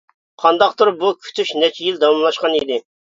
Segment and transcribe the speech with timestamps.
[0.43, 2.81] قانداقتۇر بۇ كۈتۈش نەچچە يىل داۋاملاشقان ئىدى.